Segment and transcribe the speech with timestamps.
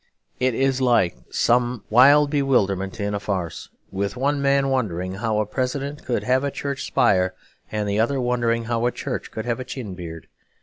[0.39, 5.45] It is like some wild bewilderment in a farce, with one man wondering how a
[5.45, 7.35] President could have a church spire,
[7.71, 10.25] and the other wondering how a church could have a chin beard.